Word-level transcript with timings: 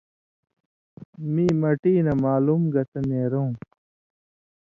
مِیں 1.33 1.53
مٹی 1.61 1.93
نہ 2.05 2.13
معلوم 2.23 2.61
گتہ 2.73 2.99
نېرؤں 3.07 3.51